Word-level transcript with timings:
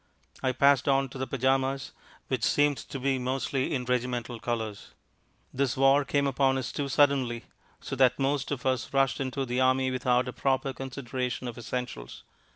I 0.41 0.51
passed 0.51 0.87
on 0.87 1.09
to 1.09 1.19
the 1.19 1.27
pyjamas, 1.27 1.91
which 2.27 2.43
seemed 2.43 2.77
to 2.77 2.99
be 2.99 3.19
mostly 3.19 3.71
in 3.75 3.85
regimental 3.85 4.39
colours. 4.39 4.95
This 5.53 5.77
war 5.77 6.03
came 6.05 6.25
upon 6.25 6.57
us 6.57 6.71
too 6.71 6.89
suddenly, 6.89 7.43
so 7.81 7.95
that 7.95 8.17
most 8.17 8.49
of 8.49 8.65
us 8.65 8.91
rushed 8.95 9.19
into 9.19 9.45
the 9.45 9.61
army 9.61 9.91
without 9.91 10.27
a 10.27 10.33
proper 10.33 10.73
consideration 10.73 11.47
of 11.47 11.55
essentials. 11.55 12.23